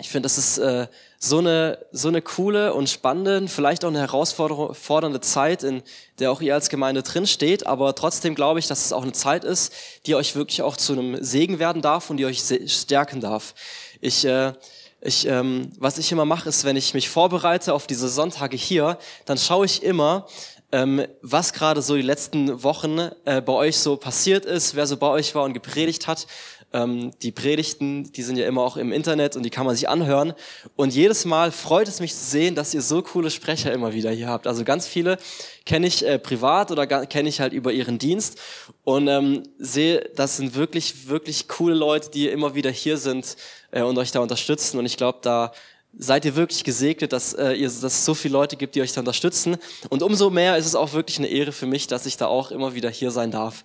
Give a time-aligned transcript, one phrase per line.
[0.00, 0.86] Ich finde, das ist äh,
[1.18, 5.82] so, eine, so eine coole und spannende, vielleicht auch eine herausfordernde Zeit, in
[6.18, 7.66] der auch ihr als Gemeinde drin steht.
[7.66, 9.74] Aber trotzdem glaube ich, dass es auch eine Zeit ist,
[10.06, 13.54] die euch wirklich auch zu einem Segen werden darf und die euch stärken darf.
[14.00, 14.54] Ich, äh,
[15.02, 18.98] ich, ähm, was ich immer mache, ist, wenn ich mich vorbereite auf diese Sonntage hier,
[19.26, 20.26] dann schaue ich immer,
[20.72, 24.96] ähm, was gerade so die letzten Wochen äh, bei euch so passiert ist, wer so
[24.96, 26.26] bei euch war und gepredigt hat.
[26.72, 29.88] Ähm, die Predigten, die sind ja immer auch im Internet und die kann man sich
[29.88, 30.34] anhören.
[30.76, 34.10] Und jedes Mal freut es mich zu sehen, dass ihr so coole Sprecher immer wieder
[34.10, 34.46] hier habt.
[34.46, 35.18] Also ganz viele
[35.66, 38.38] kenne ich äh, privat oder kenne ich halt über ihren Dienst
[38.84, 43.36] und ähm, sehe, das sind wirklich, wirklich coole Leute, die immer wieder hier sind
[43.72, 44.78] äh, und euch da unterstützen.
[44.78, 45.52] Und ich glaube, da
[45.98, 48.92] seid ihr wirklich gesegnet, dass, äh, ihr, dass es so viele Leute gibt, die euch
[48.92, 49.56] da unterstützen.
[49.88, 52.52] Und umso mehr ist es auch wirklich eine Ehre für mich, dass ich da auch
[52.52, 53.64] immer wieder hier sein darf.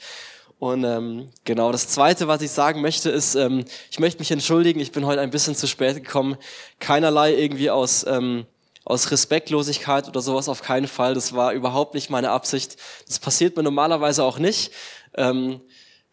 [0.57, 4.79] Und ähm, genau, das Zweite, was ich sagen möchte, ist, ähm, ich möchte mich entschuldigen,
[4.79, 6.37] ich bin heute ein bisschen zu spät gekommen.
[6.79, 8.45] Keinerlei irgendwie aus, ähm,
[8.85, 11.13] aus Respektlosigkeit oder sowas, auf keinen Fall.
[11.13, 12.77] Das war überhaupt nicht meine Absicht.
[13.07, 14.71] Das passiert mir normalerweise auch nicht.
[15.15, 15.59] Ähm,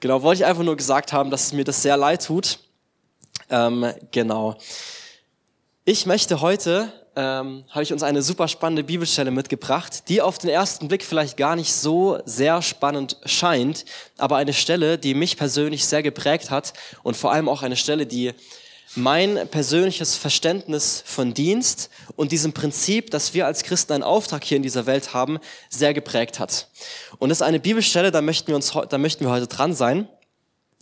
[0.01, 2.59] genau, wollte ich einfach nur gesagt haben, dass es mir das sehr leid tut.
[3.49, 4.57] Ähm, genau.
[5.85, 10.51] Ich möchte heute, ähm, habe ich uns eine super spannende Bibelstelle mitgebracht, die auf den
[10.51, 13.85] ersten Blick vielleicht gar nicht so sehr spannend scheint,
[14.19, 18.07] aber eine Stelle, die mich persönlich sehr geprägt hat und vor allem auch eine Stelle,
[18.07, 18.33] die
[18.95, 24.57] mein persönliches Verständnis von Dienst und diesem Prinzip, dass wir als Christen einen Auftrag hier
[24.57, 25.39] in dieser Welt haben,
[25.71, 26.69] sehr geprägt hat.
[27.19, 30.09] Und das ist eine Bibelstelle, da möchten wir uns, da möchten wir heute dran sein.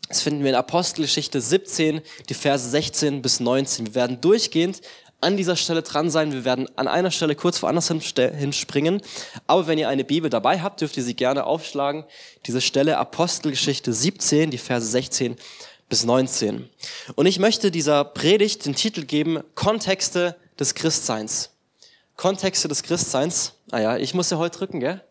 [0.09, 3.87] Das finden wir in Apostelgeschichte 17, die Verse 16 bis 19.
[3.87, 4.81] Wir werden durchgehend
[5.21, 6.33] an dieser Stelle dran sein.
[6.33, 9.03] Wir werden an einer Stelle kurz woanders hinspringen.
[9.47, 12.05] Aber wenn ihr eine Bibel dabei habt, dürft ihr sie gerne aufschlagen.
[12.47, 15.37] Diese Stelle Apostelgeschichte 17, die Verse 16
[15.89, 16.69] bis 19.
[17.17, 21.51] Und ich möchte dieser Predigt den Titel geben, Kontexte des Christseins.
[22.17, 23.55] Kontexte des Christseins.
[23.71, 25.03] Ah ja, ich muss ja heute drücken, gell?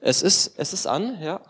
[0.00, 1.40] Es ist, es ist an, ja.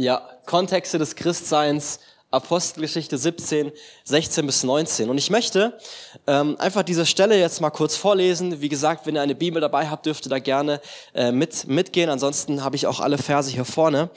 [0.00, 2.00] Ja, Kontexte des Christseins,
[2.30, 3.70] Apostelgeschichte 17,
[4.04, 5.10] 16 bis 19.
[5.10, 5.78] Und ich möchte
[6.26, 8.62] ähm, einfach diese Stelle jetzt mal kurz vorlesen.
[8.62, 10.80] Wie gesagt, wenn ihr eine Bibel dabei habt, dürft ihr da gerne
[11.12, 12.08] äh, mit, mitgehen.
[12.08, 14.08] Ansonsten habe ich auch alle Verse hier vorne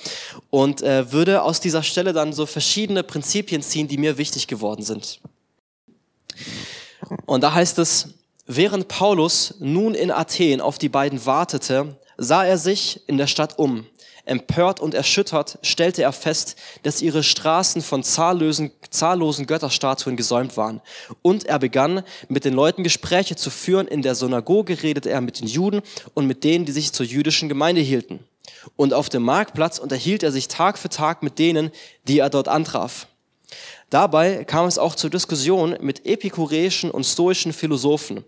[0.52, 4.84] und äh, würde aus dieser Stelle dann so verschiedene Prinzipien ziehen, die mir wichtig geworden
[4.84, 5.20] sind.
[7.26, 8.08] Und da heißt es,
[8.46, 13.58] Während Paulus nun in Athen auf die beiden wartete, sah er sich in der Stadt
[13.58, 13.86] um.
[14.26, 20.82] Empört und erschüttert stellte er fest, dass ihre Straßen von zahllosen, zahllosen Götterstatuen gesäumt waren.
[21.22, 23.88] Und er begann, mit den Leuten Gespräche zu führen.
[23.88, 25.82] In der Synagoge redete er mit den Juden
[26.14, 28.20] und mit denen, die sich zur jüdischen Gemeinde hielten.
[28.78, 31.72] Und auf dem Marktplatz unterhielt er sich Tag für Tag mit denen,
[32.08, 33.08] die er dort antraf.
[33.90, 38.24] Dabei kam es auch zur Diskussion mit epikureischen und stoischen Philosophen.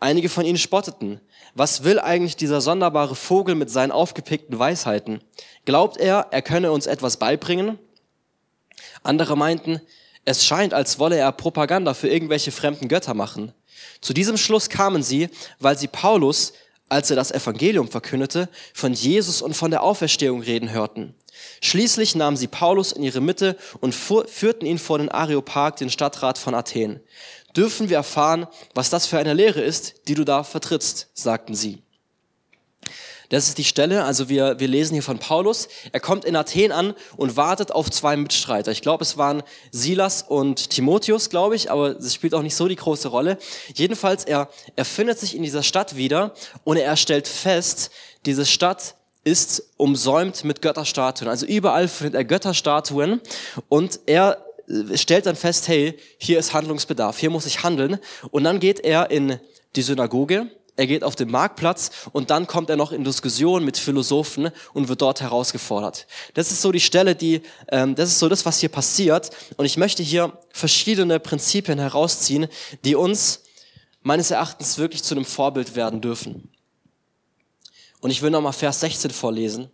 [0.00, 1.20] Einige von ihnen spotteten.
[1.58, 5.20] Was will eigentlich dieser sonderbare Vogel mit seinen aufgepickten Weisheiten?
[5.64, 7.78] Glaubt er, er könne uns etwas beibringen?
[9.02, 9.80] Andere meinten,
[10.26, 13.52] es scheint, als wolle er Propaganda für irgendwelche fremden Götter machen.
[14.02, 16.52] Zu diesem Schluss kamen sie, weil sie Paulus,
[16.90, 21.14] als er das Evangelium verkündete, von Jesus und von der Auferstehung reden hörten.
[21.62, 26.36] Schließlich nahmen sie Paulus in ihre Mitte und führten ihn vor den Areopag, den Stadtrat
[26.36, 27.00] von Athen.
[27.56, 31.82] Dürfen wir erfahren, was das für eine Lehre ist, die du da vertrittst, sagten sie.
[33.30, 35.68] Das ist die Stelle, also wir, wir lesen hier von Paulus.
[35.90, 38.70] Er kommt in Athen an und wartet auf zwei Mitstreiter.
[38.70, 42.68] Ich glaube, es waren Silas und Timotheus, glaube ich, aber es spielt auch nicht so
[42.68, 43.38] die große Rolle.
[43.74, 47.90] Jedenfalls, er, er findet sich in dieser Stadt wieder und er stellt fest,
[48.26, 51.28] diese Stadt ist umsäumt mit Götterstatuen.
[51.28, 53.20] Also überall findet er Götterstatuen
[53.68, 54.45] und er
[54.94, 57.98] stellt dann fest, hey, hier ist Handlungsbedarf, hier muss ich handeln.
[58.30, 59.38] Und dann geht er in
[59.74, 63.78] die Synagoge, er geht auf den Marktplatz und dann kommt er noch in Diskussion mit
[63.78, 66.06] Philosophen und wird dort herausgefordert.
[66.34, 69.30] Das ist so die Stelle, die, ähm, das ist so das, was hier passiert.
[69.56, 72.48] Und ich möchte hier verschiedene Prinzipien herausziehen,
[72.84, 73.42] die uns
[74.02, 76.50] meines Erachtens wirklich zu einem Vorbild werden dürfen.
[78.00, 79.70] Und ich will nochmal Vers 16 vorlesen.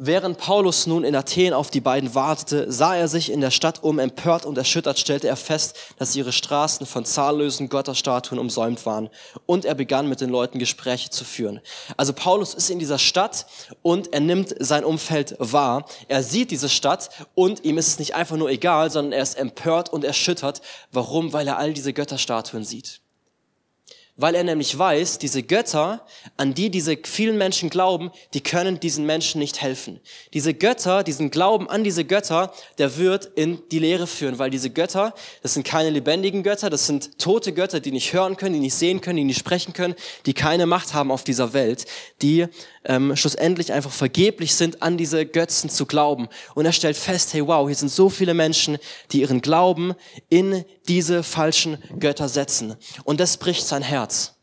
[0.00, 3.82] Während Paulus nun in Athen auf die beiden wartete, sah er sich in der Stadt
[3.82, 9.10] um, empört und erschüttert stellte er fest, dass ihre Straßen von zahllosen Götterstatuen umsäumt waren.
[9.44, 11.60] Und er begann mit den Leuten Gespräche zu führen.
[11.96, 13.46] Also Paulus ist in dieser Stadt
[13.82, 15.84] und er nimmt sein Umfeld wahr.
[16.06, 19.36] Er sieht diese Stadt und ihm ist es nicht einfach nur egal, sondern er ist
[19.36, 20.62] empört und erschüttert.
[20.92, 21.32] Warum?
[21.32, 23.00] Weil er all diese Götterstatuen sieht.
[24.18, 26.04] Weil er nämlich weiß, diese Götter,
[26.36, 30.00] an die diese vielen Menschen glauben, die können diesen Menschen nicht helfen.
[30.34, 34.70] Diese Götter, diesen Glauben an diese Götter, der wird in die Lehre führen, weil diese
[34.70, 38.60] Götter, das sind keine lebendigen Götter, das sind tote Götter, die nicht hören können, die
[38.60, 39.94] nicht sehen können, die nicht sprechen können,
[40.26, 41.86] die keine Macht haben auf dieser Welt,
[42.20, 42.48] die
[42.88, 46.28] ähm, schlussendlich einfach vergeblich sind, an diese Götzen zu glauben.
[46.54, 48.78] Und er stellt fest, hey wow, hier sind so viele Menschen,
[49.12, 49.94] die ihren Glauben
[50.28, 52.74] in diese falschen Götter setzen.
[53.04, 54.34] Und das bricht sein Herz.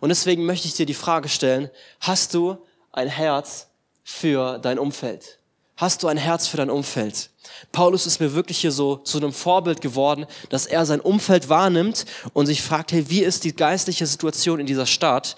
[0.00, 1.70] Und deswegen möchte ich dir die Frage stellen,
[2.00, 2.58] hast du
[2.92, 3.68] ein Herz
[4.04, 5.38] für dein Umfeld?
[5.76, 7.30] Hast du ein Herz für dein Umfeld?
[7.72, 12.04] Paulus ist mir wirklich hier so zu einem Vorbild geworden, dass er sein Umfeld wahrnimmt
[12.32, 15.36] und sich fragt, hey, wie ist die geistliche Situation in dieser Stadt?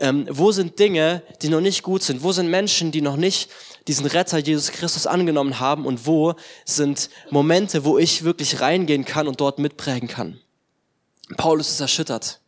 [0.00, 2.22] Ähm, wo sind Dinge, die noch nicht gut sind?
[2.22, 3.50] Wo sind Menschen, die noch nicht
[3.86, 5.84] diesen Retter Jesus Christus angenommen haben?
[5.84, 10.40] Und wo sind Momente, wo ich wirklich reingehen kann und dort mitprägen kann?
[11.36, 12.40] Paulus ist erschüttert.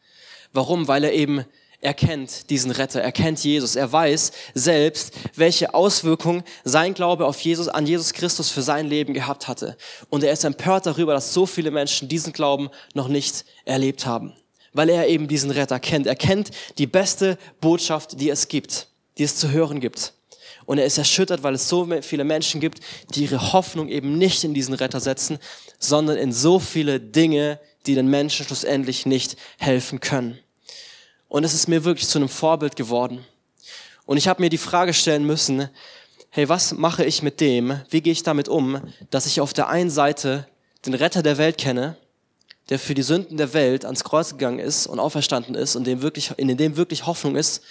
[0.55, 0.89] Warum?
[0.89, 1.45] Weil er eben
[1.83, 7.69] erkennt diesen Retter, er kennt Jesus, er weiß selbst, welche Auswirkungen sein Glaube auf Jesus,
[7.69, 9.77] an Jesus Christus für sein Leben gehabt hatte.
[10.09, 14.33] Und er ist empört darüber, dass so viele Menschen diesen Glauben noch nicht erlebt haben
[14.73, 16.07] weil er eben diesen Retter kennt.
[16.07, 18.89] Er kennt die beste Botschaft, die es gibt,
[19.19, 20.15] die es zu hören gibt.
[20.65, 22.81] Und er ist erschüttert, weil es so viele Menschen gibt,
[23.15, 25.39] die ihre Hoffnung eben nicht in diesen Retter setzen,
[25.79, 30.39] sondern in so viele Dinge, die den Menschen schlussendlich nicht helfen können.
[31.29, 33.25] Und es ist mir wirklich zu einem Vorbild geworden.
[34.07, 35.69] Und ich habe mir die Frage stellen müssen,
[36.31, 37.81] hey, was mache ich mit dem?
[37.91, 38.81] Wie gehe ich damit um,
[39.11, 40.47] dass ich auf der einen Seite
[40.87, 41.97] den Retter der Welt kenne
[42.73, 46.01] der für die Sünden der Welt ans Kreuz gegangen ist und auferstanden ist und dem
[46.01, 47.63] wirklich, in dem wirklich Hoffnung ist.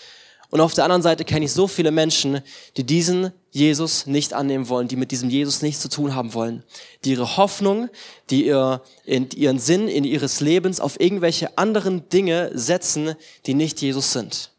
[0.52, 2.42] Und auf der anderen Seite kenne ich so viele Menschen,
[2.78, 6.62] die diesen Jesus nicht annehmen wollen, die mit diesem Jesus nichts zu tun haben wollen,
[7.04, 7.90] die ihre Hoffnung,
[8.30, 13.16] die ihr, in ihren Sinn in ihres Lebens auf irgendwelche anderen Dinge setzen,
[13.48, 14.52] die nicht Jesus sind.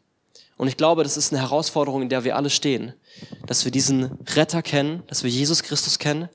[0.57, 2.91] Und ich glaube, das ist eine Herausforderung, in der wir alle stehen,
[3.45, 6.29] dass wir diesen Retter kennen, dass wir Jesus Christus kennen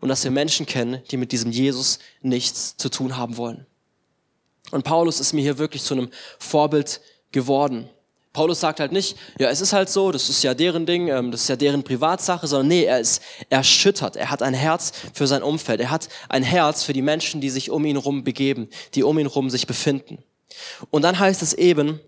[0.00, 3.66] und dass wir Menschen kennen, die mit diesem Jesus nichts zu tun haben wollen.
[4.70, 7.00] Und Paulus ist mir hier wirklich zu einem Vorbild
[7.30, 7.88] geworden.
[8.32, 11.30] Paulus sagt halt nicht, ja, es ist halt so, das ist ja deren Ding, ähm,
[11.30, 13.20] das ist ja deren Privatsache, sondern nee, er ist
[13.50, 14.16] erschüttert.
[14.16, 15.80] Er hat ein Herz für sein Umfeld.
[15.80, 19.18] Er hat ein Herz für die Menschen, die sich um ihn rum begeben, die um
[19.18, 20.22] ihn rum sich befinden.
[20.90, 22.00] Und dann heißt es eben,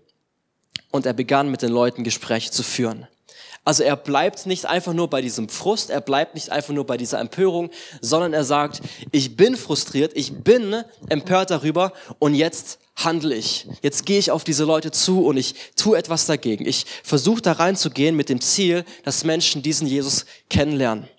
[0.89, 3.07] und er begann mit den Leuten Gespräche zu führen.
[3.65, 6.97] Also er bleibt nicht einfach nur bei diesem Frust, er bleibt nicht einfach nur bei
[6.97, 8.81] dieser Empörung, sondern er sagt,
[9.11, 13.67] ich bin frustriert, ich bin empört darüber und jetzt handle ich.
[13.81, 16.65] Jetzt gehe ich auf diese Leute zu und ich tue etwas dagegen.
[16.65, 21.09] Ich versuche da reinzugehen mit dem Ziel, dass Menschen diesen Jesus kennenlernen.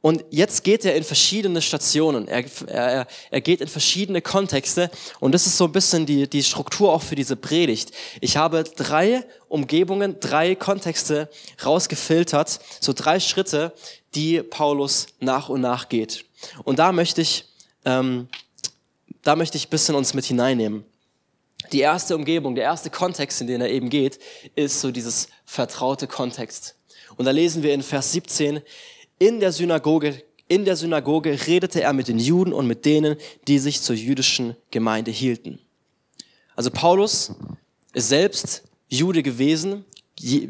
[0.00, 4.90] Und jetzt geht er in verschiedene Stationen, er, er, er geht in verschiedene Kontexte
[5.20, 7.92] und das ist so ein bisschen die, die Struktur auch für diese Predigt.
[8.20, 11.28] Ich habe drei Umgebungen, drei Kontexte
[11.64, 13.72] rausgefiltert, so drei Schritte,
[14.14, 16.24] die Paulus nach und nach geht.
[16.64, 17.46] Und da möchte ich,
[17.84, 18.28] ähm,
[19.22, 20.84] da möchte ich ein bisschen uns mit hineinnehmen.
[21.72, 24.18] Die erste Umgebung, der erste Kontext, in den er eben geht,
[24.56, 26.74] ist so dieses vertraute Kontext.
[27.16, 28.60] Und da lesen wir in Vers 17,
[29.20, 33.60] in der Synagoge, in der Synagoge redete er mit den Juden und mit denen, die
[33.60, 35.60] sich zur jüdischen Gemeinde hielten.
[36.56, 37.32] Also Paulus
[37.92, 39.84] ist selbst Jude gewesen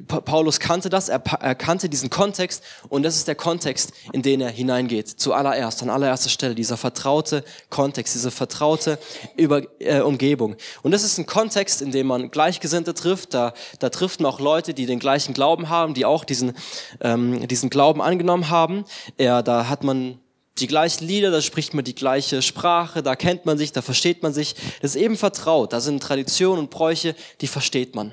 [0.07, 1.21] Paulus kannte das, er,
[1.55, 5.09] kannte diesen Kontext und das ist der Kontext, in den er hineingeht.
[5.09, 8.99] Zuallererst, an allererster Stelle, dieser vertraute Kontext, diese vertraute
[9.37, 10.57] Über, äh, Umgebung.
[10.83, 13.35] Und das ist ein Kontext, in dem man Gleichgesinnte trifft.
[13.35, 16.55] Da, da trifft man auch Leute, die den gleichen Glauben haben, die auch diesen,
[17.01, 18.85] ähm, diesen Glauben angenommen haben.
[19.19, 20.19] Er, da hat man
[20.59, 24.23] die gleichen Lieder, da spricht man die gleiche Sprache, da kennt man sich, da versteht
[24.23, 24.55] man sich.
[24.83, 25.73] Das ist eben vertraut.
[25.73, 28.13] Da sind Traditionen und Bräuche, die versteht man.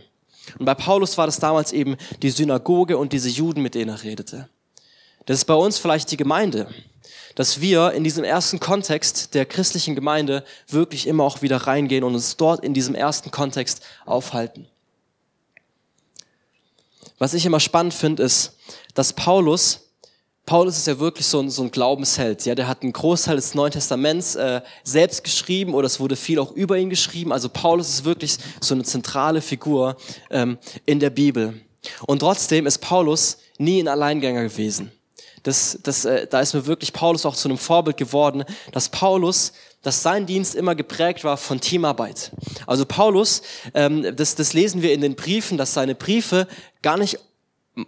[0.57, 4.03] Und bei Paulus war das damals eben die Synagoge und diese Juden, mit denen er
[4.03, 4.49] redete.
[5.25, 6.67] Das ist bei uns vielleicht die Gemeinde,
[7.35, 12.15] dass wir in diesem ersten Kontext der christlichen Gemeinde wirklich immer auch wieder reingehen und
[12.15, 14.67] uns dort in diesem ersten Kontext aufhalten.
[17.19, 18.57] Was ich immer spannend finde, ist,
[18.93, 19.86] dass Paulus
[20.47, 22.45] Paulus ist ja wirklich so ein, so ein Glaubensheld.
[22.45, 26.39] Ja, der hat einen Großteil des Neuen Testaments äh, selbst geschrieben oder es wurde viel
[26.39, 27.33] auch über ihn geschrieben.
[27.33, 29.97] Also Paulus ist wirklich so eine zentrale Figur
[30.31, 31.61] ähm, in der Bibel.
[32.07, 34.89] Und trotzdem ist Paulus nie ein Alleingänger gewesen.
[35.43, 39.51] Das, das, äh, da ist mir wirklich Paulus auch zu einem Vorbild geworden, dass Paulus
[39.83, 42.31] dass sein Dienst immer geprägt war von Teamarbeit.
[42.65, 43.41] Also Paulus,
[43.73, 46.47] ähm, das, das lesen wir in den Briefen, dass seine Briefe
[46.81, 47.19] gar nicht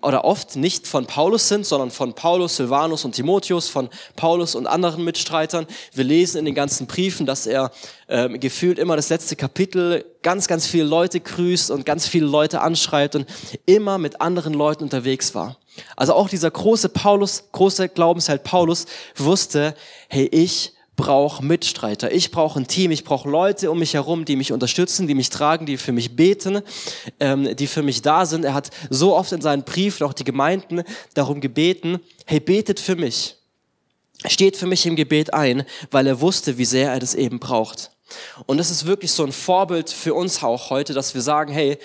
[0.02, 4.68] oder oft nicht von Paulus sind, sondern von Paulus, Silvanus und Timotheus, von Paulus und
[4.68, 5.66] anderen Mitstreitern.
[5.94, 7.72] Wir lesen in den ganzen Briefen, dass er
[8.08, 12.62] äh, gefühlt immer das letzte Kapitel ganz, ganz viele Leute grüßt und ganz viele Leute
[12.62, 13.26] anschreibt und
[13.66, 15.58] immer mit anderen Leuten unterwegs war.
[15.96, 19.76] Also auch dieser große Paulus, große Glaubensheld Paulus wusste,
[20.10, 22.12] hey, ich brauche Mitstreiter.
[22.12, 22.92] Ich brauche ein Team.
[22.92, 26.18] Ich brauche Leute um mich herum, die mich unterstützen, die mich tragen, die für mich
[26.18, 26.62] beten,
[27.22, 28.44] ähm, die für mich da sind.
[28.44, 32.98] Er hat so oft in seinen Briefen auch die Gemeinden darum gebeten, hey, betet für
[32.98, 33.38] mich.
[34.28, 37.92] Steht für mich im Gebet ein, weil er wusste, wie sehr er das eben braucht.
[38.46, 41.78] Und das ist wirklich so ein Vorbild für uns auch heute, dass wir sagen, hey,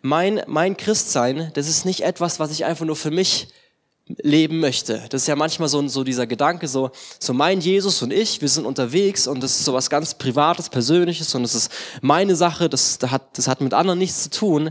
[0.00, 3.48] mein, mein Christsein, das ist nicht etwas, was ich einfach nur für mich
[4.06, 5.04] leben möchte.
[5.10, 8.48] Das ist ja manchmal so, so dieser Gedanke, so, so mein Jesus und ich, wir
[8.48, 12.68] sind unterwegs und das ist so was ganz Privates, Persönliches und es ist meine Sache,
[12.68, 14.70] das, das, hat, das hat mit anderen nichts zu tun.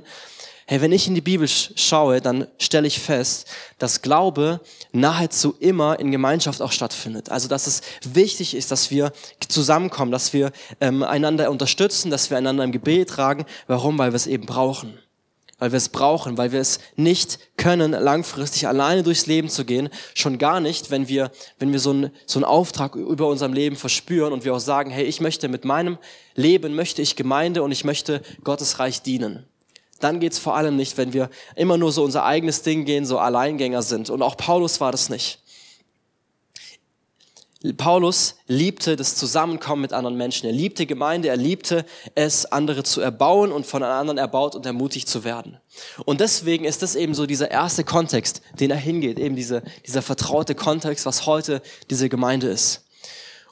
[0.67, 3.47] Hey, wenn ich in die Bibel schaue, dann stelle ich fest,
[3.77, 4.61] dass Glaube
[4.93, 7.29] nahezu immer in Gemeinschaft auch stattfindet.
[7.29, 9.11] Also, dass es wichtig ist, dass wir
[9.49, 13.45] zusammenkommen, dass wir ähm, einander unterstützen, dass wir einander im Gebet tragen.
[13.67, 13.97] Warum?
[13.97, 15.00] Weil wir es eben brauchen
[15.61, 19.89] weil wir es brauchen, weil wir es nicht können, langfristig alleine durchs Leben zu gehen.
[20.15, 23.75] Schon gar nicht, wenn wir, wenn wir so, einen, so einen Auftrag über unserem Leben
[23.75, 25.99] verspüren und wir auch sagen, hey, ich möchte mit meinem
[26.33, 29.45] Leben, möchte ich Gemeinde und ich möchte Gottes Reich dienen.
[29.99, 33.19] Dann geht's vor allem nicht, wenn wir immer nur so unser eigenes Ding gehen, so
[33.19, 34.09] Alleingänger sind.
[34.09, 35.43] Und auch Paulus war das nicht.
[37.77, 40.47] Paulus liebte das Zusammenkommen mit anderen Menschen.
[40.47, 45.07] Er liebte Gemeinde, er liebte es, andere zu erbauen und von anderen erbaut und ermutigt
[45.07, 45.57] zu werden.
[46.05, 50.01] Und deswegen ist das eben so dieser erste Kontext, den er hingeht, eben diese, dieser
[50.01, 52.83] vertraute Kontext, was heute diese Gemeinde ist.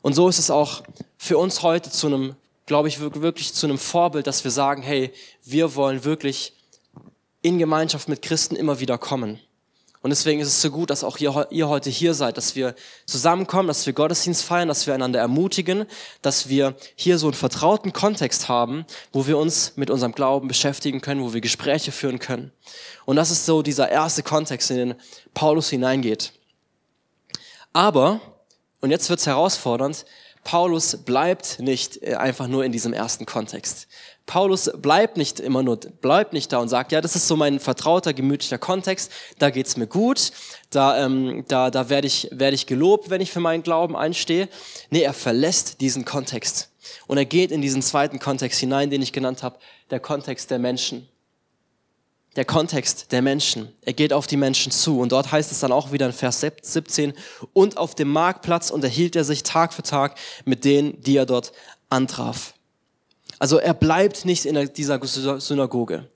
[0.01, 0.81] Und so ist es auch
[1.17, 2.35] für uns heute zu einem,
[2.65, 5.11] glaube ich, wirklich zu einem Vorbild, dass wir sagen, hey,
[5.43, 6.53] wir wollen wirklich
[7.43, 9.39] in Gemeinschaft mit Christen immer wieder kommen.
[10.01, 12.73] Und deswegen ist es so gut, dass auch ihr, ihr, heute hier seid, dass wir
[13.05, 15.85] zusammenkommen, dass wir Gottesdienst feiern, dass wir einander ermutigen,
[16.21, 21.01] dass wir hier so einen vertrauten Kontext haben, wo wir uns mit unserem Glauben beschäftigen
[21.01, 22.53] können, wo wir Gespräche führen können.
[23.03, 24.95] Und das ist so dieser erste Kontext, in den
[25.33, 26.31] Paulus hineingeht.
[27.73, 28.21] Aber,
[28.79, 30.05] und jetzt wird's herausfordernd,
[30.45, 33.87] Paulus bleibt nicht äh, einfach nur in diesem ersten Kontext.
[34.29, 37.59] Paulus bleibt nicht immer nur, bleibt nicht da und sagt, ja, das ist so mein
[37.59, 40.31] vertrauter, gemütlicher Kontext, da geht's mir gut,
[40.69, 44.47] da, ähm, da, da werde ich, werde ich gelobt, wenn ich für meinen Glauben einstehe.
[44.91, 46.69] Nee, er verlässt diesen Kontext.
[47.07, 49.57] Und er geht in diesen zweiten Kontext hinein, den ich genannt habe,
[49.89, 51.09] der Kontext der Menschen.
[52.35, 53.73] Der Kontext der Menschen.
[53.81, 54.99] Er geht auf die Menschen zu.
[54.99, 57.13] Und dort heißt es dann auch wieder in Vers 17,
[57.53, 61.51] und auf dem Marktplatz unterhielt er sich Tag für Tag mit denen, die er dort
[61.89, 62.53] antraf.
[63.39, 64.99] Also er bleibt nicht in dieser
[65.39, 66.09] Synagoge.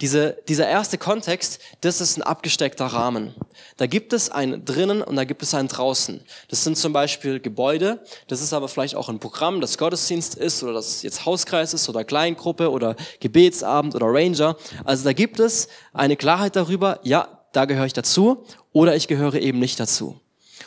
[0.00, 3.34] Diese, dieser erste Kontext, das ist ein abgesteckter Rahmen.
[3.76, 6.22] Da gibt es einen drinnen und da gibt es einen draußen.
[6.48, 10.62] Das sind zum Beispiel Gebäude, das ist aber vielleicht auch ein Programm, das Gottesdienst ist
[10.62, 14.56] oder das jetzt Hauskreis ist oder Kleingruppe oder Gebetsabend oder Ranger.
[14.84, 19.34] Also da gibt es eine Klarheit darüber, ja, da gehöre ich dazu oder ich gehöre
[19.34, 20.18] eben nicht dazu.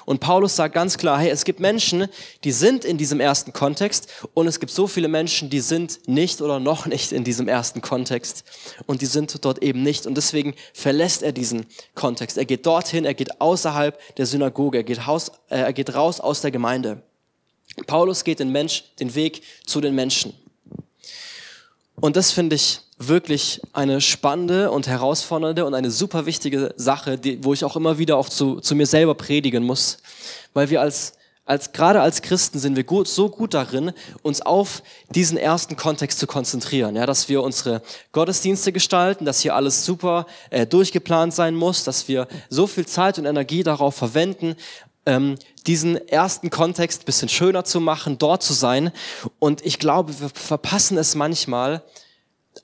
[0.05, 2.07] Und Paulus sagt ganz klar, hey, es gibt Menschen,
[2.43, 6.41] die sind in diesem ersten Kontext und es gibt so viele Menschen, die sind nicht
[6.41, 8.43] oder noch nicht in diesem ersten Kontext
[8.85, 10.05] und die sind dort eben nicht.
[10.05, 12.37] Und deswegen verlässt er diesen Kontext.
[12.37, 16.19] Er geht dorthin, er geht außerhalb der Synagoge, er geht, Haus, äh, er geht raus
[16.19, 17.01] aus der Gemeinde.
[17.87, 20.33] Paulus geht den Mensch, den Weg zu den Menschen.
[21.95, 27.43] Und das finde ich wirklich eine spannende und herausfordernde und eine super wichtige Sache, die,
[27.43, 29.97] wo ich auch immer wieder auch zu, zu mir selber predigen muss,
[30.53, 31.13] weil wir als
[31.45, 36.19] als gerade als Christen sind wir gut, so gut darin, uns auf diesen ersten Kontext
[36.19, 37.81] zu konzentrieren, ja, dass wir unsere
[38.13, 43.19] Gottesdienste gestalten, dass hier alles super äh, durchgeplant sein muss, dass wir so viel Zeit
[43.19, 44.55] und Energie darauf verwenden,
[45.05, 45.35] ähm,
[45.67, 48.93] diesen ersten Kontext bisschen schöner zu machen, dort zu sein.
[49.39, 51.83] Und ich glaube, wir verpassen es manchmal,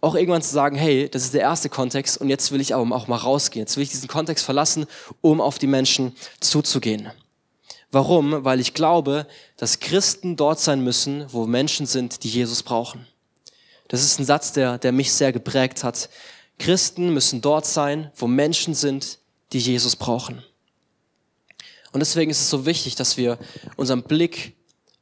[0.02, 2.96] auch irgendwann zu sagen, hey, das ist der erste Kontext und jetzt will ich aber
[2.96, 3.64] auch mal rausgehen.
[3.64, 4.86] Jetzt will ich diesen Kontext verlassen,
[5.22, 7.12] um auf die Menschen zuzugehen.
[7.92, 8.46] Warum?
[8.46, 9.26] Weil ich glaube,
[9.58, 13.08] dass Christen dort sein müssen, wo Menschen sind, die Jesus brauchen.
[13.88, 16.10] Das ist ein Satz, der, der mich sehr geprägt hat.
[16.60, 19.18] Christen müssen dort sein, wo Menschen sind,
[19.52, 20.44] die Jesus brauchen.
[21.92, 23.40] Und deswegen ist es so wichtig, dass wir
[23.76, 24.56] unseren Blick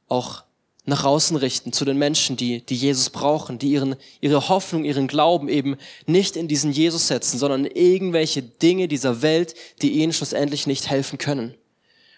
[0.07, 0.43] auch
[0.87, 5.07] nach außen richten zu den Menschen, die, die Jesus brauchen, die ihren, ihre Hoffnung, ihren
[5.07, 5.75] Glauben eben
[6.05, 11.17] nicht in diesen Jesus setzen, sondern irgendwelche Dinge dieser Welt, die ihnen schlussendlich nicht helfen
[11.17, 11.53] können.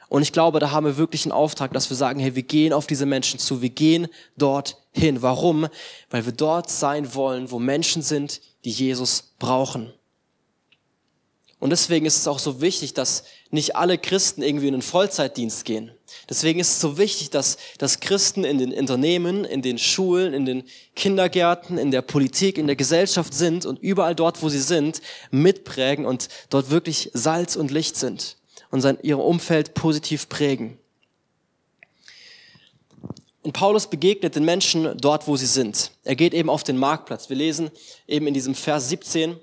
[0.08, 2.72] Und ich glaube, da haben wir wirklich einen Auftrag, dass wir sagen, hey, wir gehen
[2.72, 4.08] auf diese Menschen zu, wir gehen
[4.38, 5.24] dort hin.
[5.24, 5.68] Warum?
[6.12, 9.92] Weil wir dort sein wollen, wo Menschen sind, die Jesus brauchen.
[11.60, 15.66] Und deswegen ist es auch so wichtig, dass nicht alle Christen irgendwie in den Vollzeitdienst
[15.66, 15.92] gehen.
[16.30, 20.46] Deswegen ist es so wichtig, dass, dass Christen in den Unternehmen, in den Schulen, in
[20.46, 20.64] den
[20.96, 25.02] Kindergärten, in der Politik, in der Gesellschaft sind und überall dort, wo sie sind,
[25.32, 28.38] mitprägen und dort wirklich Salz und Licht sind
[28.72, 30.78] und sein, ihr Umfeld positiv prägen.
[33.42, 35.92] Und Paulus begegnet den Menschen dort, wo sie sind.
[36.04, 37.30] Er geht eben auf den Marktplatz.
[37.30, 37.72] Wir lesen
[38.08, 39.38] eben in diesem Vers 17,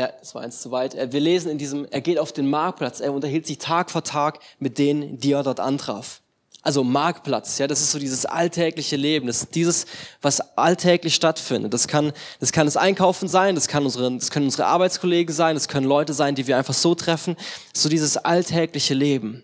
[0.00, 0.96] ja, das war eins zu weit.
[1.12, 4.38] Wir lesen in diesem, er geht auf den Marktplatz, er unterhielt sich Tag vor Tag
[4.58, 6.22] mit denen, die er dort antraf.
[6.62, 9.84] Also Marktplatz, ja, das ist so dieses alltägliche Leben, das ist dieses,
[10.22, 11.74] was alltäglich stattfindet.
[11.74, 15.54] Das kann, das kann das Einkaufen sein, das kann unsere, das können unsere Arbeitskollegen sein,
[15.54, 17.36] das können Leute sein, die wir einfach so treffen.
[17.74, 19.42] So dieses alltägliche Leben.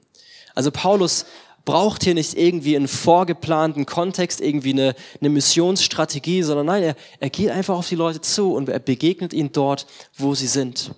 [0.54, 1.26] Also Paulus
[1.66, 7.28] braucht hier nicht irgendwie einen vorgeplanten Kontext, irgendwie eine, eine Missionsstrategie, sondern nein, er, er
[7.28, 10.92] geht einfach auf die Leute zu und er begegnet ihnen dort, wo sie sind.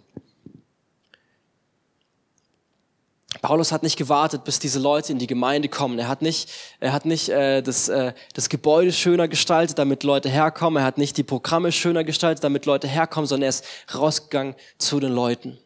[3.41, 5.99] Paulus hat nicht gewartet, bis diese Leute in die Gemeinde kommen.
[5.99, 10.29] Er hat nicht, er hat nicht äh, das, äh, das Gebäude schöner gestaltet, damit Leute
[10.29, 10.83] herkommen.
[10.83, 14.99] Er hat nicht die Programme schöner gestaltet, damit Leute herkommen, sondern er ist rausgegangen zu
[14.99, 15.59] den Leuten.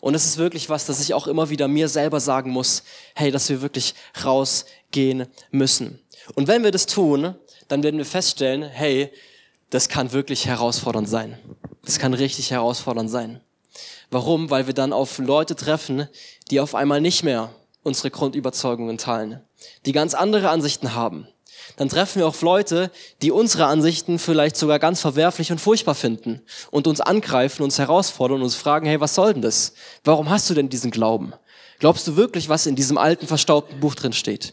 [0.00, 2.82] Und es ist wirklich was, das ich auch immer wieder mir selber sagen muss,
[3.14, 3.94] hey, dass wir wirklich
[4.24, 6.00] rausgehen müssen.
[6.34, 7.34] Und wenn wir das tun,
[7.68, 9.10] dann werden wir feststellen, hey,
[9.70, 11.38] das kann wirklich herausfordernd sein.
[11.84, 13.40] Das kann richtig herausfordernd sein.
[14.10, 14.50] Warum?
[14.50, 16.08] Weil wir dann auf Leute treffen,
[16.50, 19.40] die auf einmal nicht mehr unsere Grundüberzeugungen teilen,
[19.86, 21.28] die ganz andere Ansichten haben,
[21.76, 22.90] dann treffen wir auch Leute,
[23.22, 28.38] die unsere Ansichten vielleicht sogar ganz verwerflich und furchtbar finden und uns angreifen, uns herausfordern
[28.38, 29.72] und uns fragen, hey, was soll denn das?
[30.04, 31.32] Warum hast du denn diesen Glauben?
[31.78, 34.52] Glaubst du wirklich, was in diesem alten, verstaubten Buch drin steht?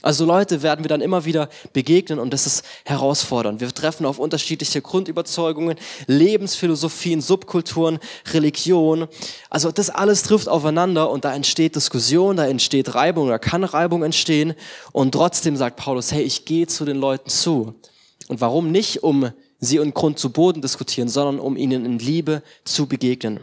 [0.00, 3.60] Also Leute werden wir dann immer wieder begegnen und das ist herausfordernd.
[3.60, 5.76] Wir treffen auf unterschiedliche Grundüberzeugungen,
[6.06, 7.98] Lebensphilosophien, Subkulturen,
[8.32, 9.08] Religion.
[9.50, 14.04] Also das alles trifft aufeinander und da entsteht Diskussion, da entsteht Reibung oder kann Reibung
[14.04, 14.54] entstehen.
[14.92, 17.74] Und trotzdem sagt Paulus, hey, ich gehe zu den Leuten zu.
[18.28, 22.42] Und warum nicht, um sie in Grund zu Boden diskutieren, sondern um ihnen in Liebe
[22.64, 23.40] zu begegnen.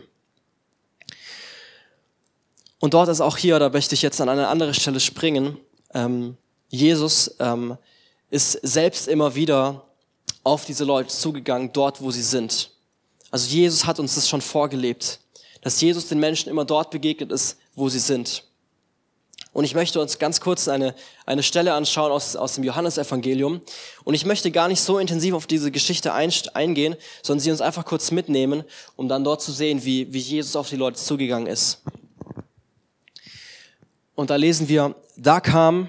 [2.80, 5.58] Und dort ist auch hier, da möchte ich jetzt an eine andere Stelle springen,
[5.94, 6.38] ähm,
[6.70, 7.78] Jesus ähm,
[8.30, 9.86] ist selbst immer wieder
[10.44, 12.72] auf diese Leute zugegangen, dort, wo sie sind.
[13.32, 15.20] Also Jesus hat uns das schon vorgelebt,
[15.62, 18.46] dass Jesus den Menschen immer dort begegnet ist, wo sie sind.
[19.56, 20.94] Und ich möchte uns ganz kurz eine,
[21.26, 23.62] eine Stelle anschauen aus, aus dem Johannesevangelium.
[24.04, 27.62] Und ich möchte gar nicht so intensiv auf diese Geschichte ein, eingehen, sondern sie uns
[27.62, 28.66] einfach kurz mitnehmen,
[28.98, 31.84] um dann dort zu sehen, wie, wie Jesus auf die Leute zugegangen ist.
[34.14, 35.88] Und da lesen wir, da kam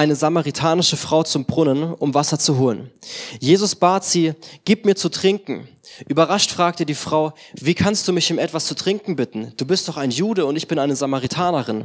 [0.00, 2.90] eine samaritanische Frau zum Brunnen, um Wasser zu holen.
[3.38, 4.32] Jesus bat sie,
[4.64, 5.68] gib mir zu trinken.
[6.08, 9.52] Überrascht fragte die Frau, wie kannst du mich um etwas zu trinken bitten?
[9.58, 11.84] Du bist doch ein Jude und ich bin eine Samaritanerin.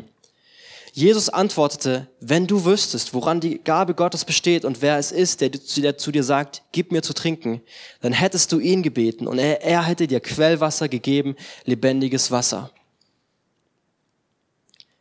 [0.93, 5.51] Jesus antwortete, wenn du wüsstest, woran die Gabe Gottes besteht und wer es ist, der,
[5.97, 7.62] zu dir sagt, gib mir zu trinken,
[7.99, 12.71] dann hättest du ihn gebeten und er, er hätte dir Quellwasser gegeben, lebendiges Wasser.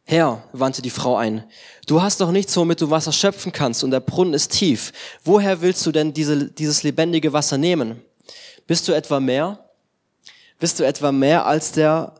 [0.06, 1.44] Herr, wandte die Frau ein,
[1.86, 4.92] du hast doch nichts, womit du Wasser schöpfen kannst und der Brunnen ist tief.
[5.24, 8.02] Woher willst du denn diese, dieses lebendige Wasser nehmen?
[8.66, 9.64] Bist du etwa mehr?
[10.58, 12.14] Bist du etwa mehr als der,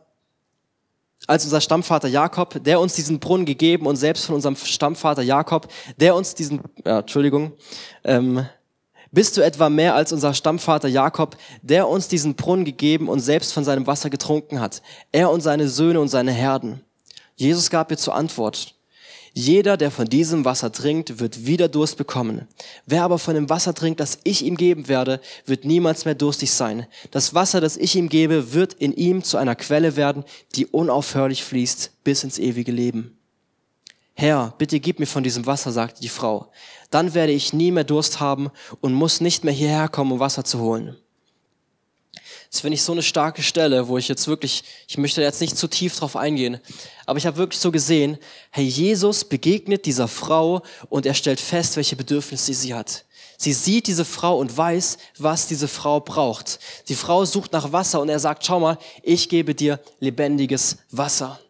[1.27, 5.67] als unser Stammvater Jakob, der uns diesen Brunnen gegeben und selbst von unserem Stammvater Jakob,
[5.97, 7.53] der uns diesen, ja, Entschuldigung,
[8.03, 8.47] ähm,
[9.11, 13.53] bist du etwa mehr als unser Stammvater Jakob, der uns diesen Brunnen gegeben und selbst
[13.53, 16.81] von seinem Wasser getrunken hat, er und seine Söhne und seine Herden?
[17.35, 18.75] Jesus gab ihr zur Antwort,
[19.37, 22.47] jeder, der von diesem Wasser trinkt, wird wieder Durst bekommen.
[22.85, 26.51] Wer aber von dem Wasser trinkt, das ich ihm geben werde, wird niemals mehr durstig
[26.51, 26.87] sein.
[27.11, 30.23] Das Wasser, das ich ihm gebe, wird in ihm zu einer Quelle werden,
[30.55, 33.17] die unaufhörlich fließt bis ins ewige Leben.
[34.13, 36.49] Herr, bitte gib mir von diesem Wasser, sagte die Frau.
[36.89, 40.45] Dann werde ich nie mehr Durst haben und muss nicht mehr hierher kommen, um Wasser
[40.45, 40.95] zu holen.
[42.55, 45.57] Das finde ich so eine starke Stelle, wo ich jetzt wirklich, ich möchte jetzt nicht
[45.57, 46.57] zu tief drauf eingehen,
[47.05, 48.17] aber ich habe wirklich so gesehen,
[48.49, 53.03] hey, Jesus begegnet dieser Frau und er stellt fest, welche Bedürfnisse sie hat.
[53.37, 56.59] Sie sieht diese Frau und weiß, was diese Frau braucht.
[56.87, 61.41] Die Frau sucht nach Wasser und er sagt, schau mal, ich gebe dir lebendiges Wasser.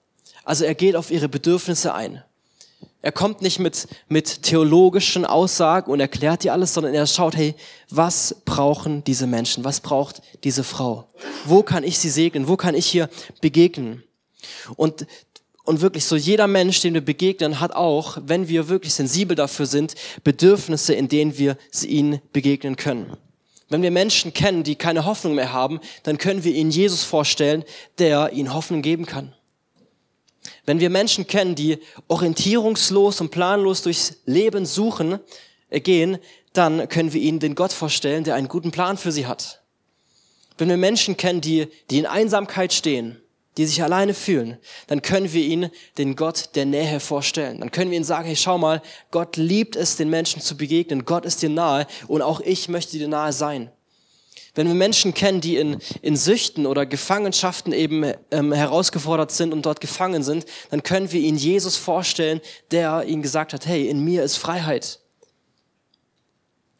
[0.44, 2.24] Also er geht auf ihre Bedürfnisse ein.
[3.06, 7.54] Er kommt nicht mit, mit theologischen Aussagen und erklärt dir alles, sondern er schaut, hey,
[7.92, 9.64] was brauchen diese Menschen?
[9.64, 11.08] Was braucht diese Frau?
[11.46, 12.48] Wo kann ich sie segnen?
[12.48, 13.08] Wo kann ich hier
[13.42, 14.04] begegnen?
[14.76, 15.06] Und,
[15.66, 19.68] und wirklich so jeder Mensch, den wir begegnen, hat auch, wenn wir wirklich sensibel dafür
[19.68, 23.16] sind, Bedürfnisse, in denen wir ihnen begegnen können.
[23.70, 27.66] Wenn wir Menschen kennen, die keine Hoffnung mehr haben, dann können wir ihnen Jesus vorstellen,
[28.00, 29.32] der ihnen Hoffnung geben kann.
[30.66, 35.20] Wenn wir Menschen kennen, die orientierungslos und planlos durchs Leben suchen,
[35.70, 36.18] äh, gehen,
[36.54, 39.62] dann können wir ihnen den Gott vorstellen, der einen guten Plan für sie hat.
[40.58, 43.22] Wenn wir Menschen kennen, die, die in Einsamkeit stehen,
[43.58, 47.60] die sich alleine fühlen, dann können wir ihnen den Gott der Nähe vorstellen.
[47.60, 51.06] Dann können wir ihnen sagen, hey, schau mal, Gott liebt es, den Menschen zu begegnen.
[51.06, 53.70] Gott ist dir nahe und auch ich möchte dir nahe sein.
[54.56, 59.66] Wenn wir Menschen kennen, die in, in Süchten oder Gefangenschaften eben ähm, herausgefordert sind und
[59.66, 62.42] dort gefangen sind, dann können wir ihnen Jesus vorstellen,
[62.72, 65.00] der ihnen gesagt hat, hey, in mir ist Freiheit.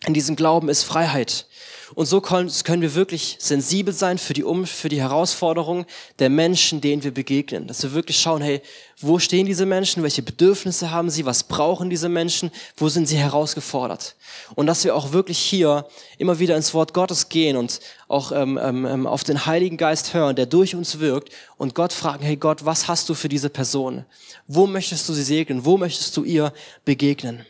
[0.06, 1.48] In diesem Glauben ist Freiheit.
[1.94, 5.86] Und so können wir wirklich sensibel sein für die, um für die Herausforderungen
[6.20, 7.68] der Menschen, denen wir begegnen.
[7.68, 8.62] Dass wir wirklich schauen, hey,
[9.00, 10.02] wo stehen diese Menschen?
[10.02, 11.26] Welche Bedürfnisse haben sie?
[11.26, 12.52] Was brauchen diese Menschen?
[12.76, 14.16] Wo sind sie herausgefordert?
[14.56, 18.60] Und dass wir auch wirklich hier immer wieder ins Wort Gottes gehen und auch ähm,
[18.62, 22.36] ähm, ähm auf den Heiligen Geist hören, der durch uns wirkt und Gott fragen, hey
[22.36, 24.06] Gott, was hast du für diese Person?
[24.48, 25.66] Wo möchtest du sie segnen?
[25.66, 26.52] Wo möchtest du ihr
[26.84, 27.46] begegnen?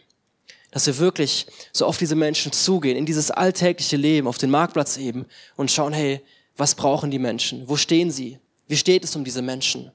[0.76, 4.98] Dass wir wirklich so auf diese Menschen zugehen, in dieses alltägliche Leben, auf den Marktplatz
[4.98, 6.20] eben und schauen, hey,
[6.58, 7.70] was brauchen die Menschen?
[7.70, 8.40] Wo stehen sie?
[8.68, 9.90] Wie steht es um diese Menschen?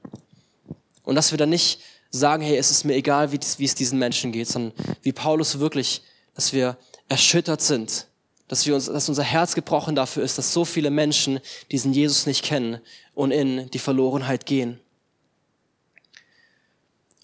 [1.03, 3.99] Und dass wir dann nicht sagen, hey, es ist mir egal, wie, wie es diesen
[3.99, 6.01] Menschen geht, sondern wie Paulus wirklich,
[6.33, 6.75] dass wir
[7.09, 8.07] erschüttert sind,
[8.47, 12.25] dass wir uns, dass unser Herz gebrochen dafür ist, dass so viele Menschen diesen Jesus
[12.25, 12.81] nicht kennen
[13.13, 14.79] und in die Verlorenheit gehen.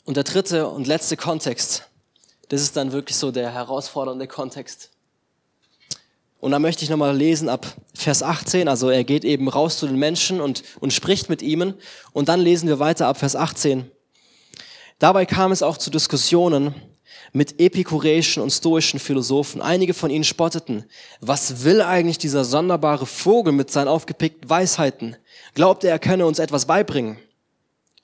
[0.06, 1.88] Und der dritte und letzte Kontext,
[2.50, 4.92] das ist dann wirklich so der herausfordernde Kontext.
[6.40, 8.68] Und da möchte ich nochmal lesen ab Vers 18.
[8.68, 11.74] Also er geht eben raus zu den Menschen und, und spricht mit ihnen.
[12.14, 13.90] Und dann lesen wir weiter ab Vers 18.
[15.00, 16.76] Dabei kam es auch zu Diskussionen
[17.34, 19.62] mit epikureischen und stoischen Philosophen.
[19.62, 20.86] Einige von ihnen spotteten.
[21.22, 25.18] Was will eigentlich dieser sonderbare Vogel mit seinen aufgepickten Weisheiten?
[25.54, 27.18] Glaubt er, er könne uns etwas beibringen?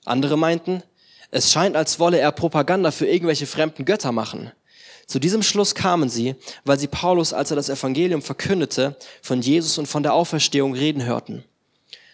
[0.04, 0.82] Andere meinten,
[1.30, 4.52] es scheint, als wolle er Propaganda für irgendwelche fremden Götter machen.
[5.06, 6.34] Zu diesem Schluss kamen sie,
[6.64, 11.04] weil sie Paulus, als er das Evangelium verkündete, von Jesus und von der Auferstehung reden
[11.04, 11.44] hörten.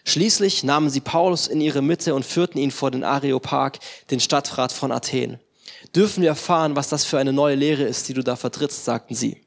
[0.04, 3.78] Schließlich nahmen sie Paulus in ihre Mitte und führten ihn vor den Areopag,
[4.10, 5.38] den Stadtrat von Athen.
[5.94, 9.14] Dürfen wir erfahren, was das für eine neue Lehre ist, die du da vertrittst, sagten
[9.14, 9.42] sie.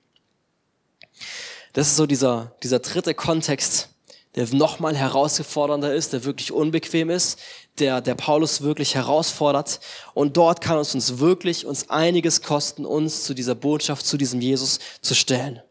[1.74, 3.90] Das ist so dieser, dieser dritte Kontext,
[4.36, 7.40] der nochmal herausfordernder ist, der wirklich unbequem ist,
[7.80, 9.80] der, der Paulus wirklich herausfordert.
[10.14, 14.42] Und dort kann es uns wirklich uns einiges kosten, uns zu dieser Botschaft, zu diesem
[14.42, 15.62] Jesus zu stellen.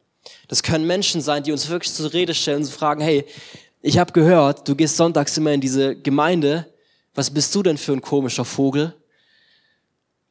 [0.49, 3.25] Das können Menschen sein, die uns wirklich zur Rede stellen und fragen, hey,
[3.81, 6.67] ich habe gehört, du gehst sonntags immer in diese Gemeinde.
[7.15, 8.95] Was bist du denn für ein komischer Vogel?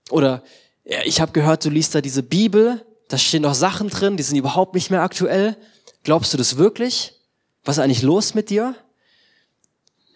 [0.10, 0.44] Oder
[0.84, 4.24] ja, ich habe gehört, du liest da diese Bibel, da stehen doch Sachen drin, die
[4.24, 5.58] sind überhaupt nicht mehr aktuell.
[6.04, 7.14] Glaubst du das wirklich?
[7.64, 8.76] Was ist eigentlich los mit dir?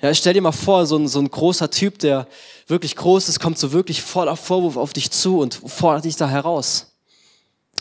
[0.05, 2.27] Ja, stell dir mal vor, so ein, so ein großer Typ, der
[2.67, 6.29] wirklich groß ist, kommt so wirklich voller Vorwurf auf dich zu und fordert dich da
[6.29, 6.93] heraus.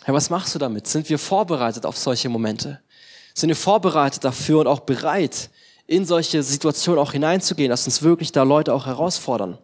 [0.07, 0.87] Ja, was machst du damit?
[0.87, 2.81] Sind wir vorbereitet auf solche Momente?
[3.35, 5.51] Sind wir vorbereitet dafür und auch bereit,
[5.87, 9.59] in solche Situationen auch hineinzugehen, dass uns wirklich da Leute auch herausfordern?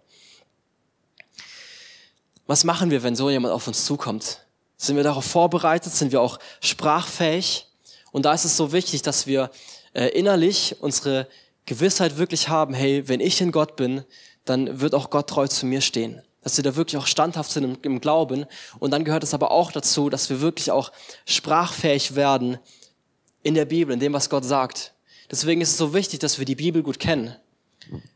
[2.47, 4.45] Was machen wir, wenn so jemand auf uns zukommt?
[4.77, 5.95] Sind wir darauf vorbereitet?
[5.95, 7.69] Sind wir auch sprachfähig?
[8.13, 9.51] Und da ist es so wichtig, dass wir
[9.95, 11.27] äh, innerlich unsere
[11.71, 14.03] Gewissheit wirklich haben, hey, wenn ich in Gott bin,
[14.45, 16.21] dann wird auch Gott treu zu mir stehen.
[16.43, 18.45] Dass wir da wirklich auch standhaft sind im, im Glauben.
[18.81, 20.91] Und dann gehört es aber auch dazu, dass wir wirklich auch
[21.27, 22.59] sprachfähig werden
[23.45, 24.95] in der Bibel, in dem, was Gott sagt.
[25.31, 27.37] Deswegen ist es so wichtig, dass wir die Bibel gut kennen.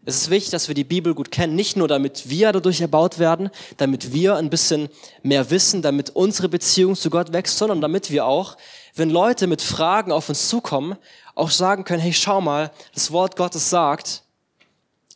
[0.05, 3.19] Es ist wichtig, dass wir die Bibel gut kennen, nicht nur damit wir dadurch erbaut
[3.19, 4.89] werden, damit wir ein bisschen
[5.23, 8.57] mehr wissen, damit unsere Beziehung zu Gott wächst, sondern damit wir auch,
[8.95, 10.97] wenn Leute mit Fragen auf uns zukommen,
[11.35, 14.23] auch sagen können, hey, schau mal, das Wort Gottes sagt,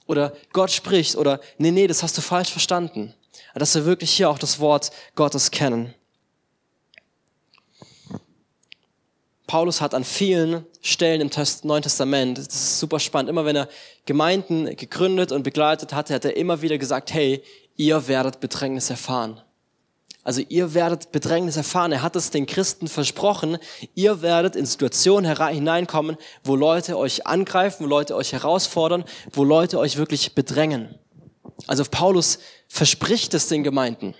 [0.06, 3.14] oder Gott spricht, oder nee, nee, das hast du falsch verstanden.
[3.54, 5.94] Dass wir wirklich hier auch das Wort Gottes kennen.
[9.46, 11.30] Paulus hat an vielen Stellen im
[11.62, 13.68] Neuen Testament, das ist super spannend, immer wenn er
[14.04, 17.42] Gemeinden gegründet und begleitet hatte, hat er immer wieder gesagt, hey,
[17.76, 19.40] ihr werdet Bedrängnis erfahren.
[20.28, 21.90] Also ihr werdet Bedrängnis erfahren.
[21.90, 23.56] Er hat es den Christen versprochen.
[23.94, 29.78] Ihr werdet in Situationen hineinkommen, wo Leute euch angreifen, wo Leute euch herausfordern, wo Leute
[29.78, 30.94] euch wirklich bedrängen.
[31.66, 34.14] Also Paulus verspricht es den Gemeinden.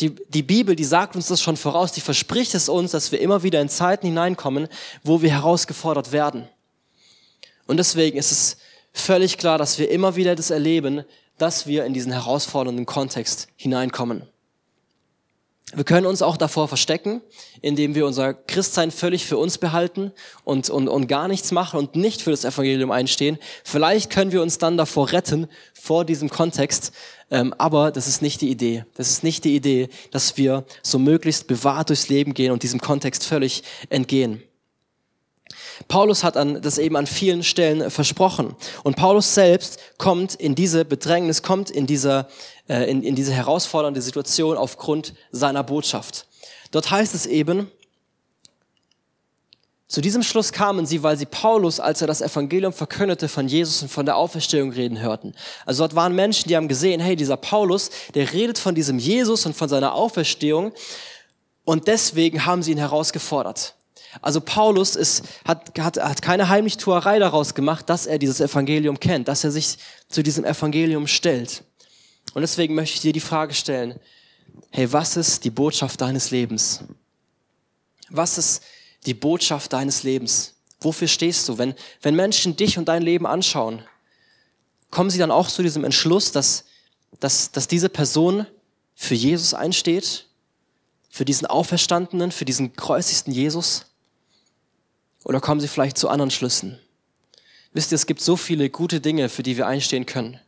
[0.00, 3.20] Die, die Bibel, die sagt uns das schon voraus, die verspricht es uns, dass wir
[3.20, 4.66] immer wieder in Zeiten hineinkommen,
[5.02, 6.48] wo wir herausgefordert werden.
[7.66, 8.56] Und deswegen ist es
[8.94, 11.04] völlig klar, dass wir immer wieder das erleben,
[11.36, 14.26] dass wir in diesen herausfordernden Kontext hineinkommen.
[15.74, 17.20] Wir können uns auch davor verstecken,
[17.60, 20.12] indem wir unser Christsein völlig für uns behalten
[20.44, 23.38] und, und, und gar nichts machen und nicht für das Evangelium einstehen.
[23.64, 26.92] Vielleicht können wir uns dann davor retten, vor diesem Kontext,
[27.30, 28.84] ähm, aber das ist nicht die Idee.
[28.94, 32.80] Das ist nicht die Idee, dass wir so möglichst bewahrt durchs Leben gehen und diesem
[32.80, 34.42] Kontext völlig entgehen.
[35.88, 38.56] Paulus hat an, das eben an vielen Stellen versprochen.
[38.82, 42.26] Und Paulus selbst kommt in diese Bedrängnis, kommt in diese,
[42.68, 46.26] äh, in, in diese herausfordernde Situation aufgrund seiner Botschaft.
[46.70, 47.70] Dort heißt es eben,
[49.86, 53.82] zu diesem Schluss kamen sie, weil sie Paulus, als er das Evangelium verkündete, von Jesus
[53.82, 55.34] und von der Auferstehung reden hörten.
[55.66, 59.46] Also dort waren Menschen, die haben gesehen, hey, dieser Paulus, der redet von diesem Jesus
[59.46, 60.72] und von seiner Auferstehung.
[61.64, 63.74] Und deswegen haben sie ihn herausgefordert.
[64.22, 69.28] Also Paulus ist, hat, hat, hat keine Heimlichtuerei daraus gemacht, dass er dieses Evangelium kennt,
[69.28, 71.64] dass er sich zu diesem Evangelium stellt.
[72.32, 73.98] Und deswegen möchte ich dir die Frage stellen,
[74.70, 76.84] hey, was ist die Botschaft deines Lebens?
[78.08, 78.62] Was ist
[79.06, 80.54] die Botschaft deines Lebens?
[80.80, 81.58] Wofür stehst du?
[81.58, 83.82] Wenn, wenn Menschen dich und dein Leben anschauen,
[84.90, 86.64] kommen sie dann auch zu diesem Entschluss, dass,
[87.20, 88.46] dass, dass diese Person
[88.94, 90.26] für Jesus einsteht?
[91.10, 93.86] Für diesen Auferstandenen, für diesen kreuzigsten Jesus?
[95.24, 96.78] Oder kommen sie vielleicht zu anderen Schlüssen?
[97.72, 100.38] Wisst ihr, es gibt so viele gute Dinge, für die wir einstehen können.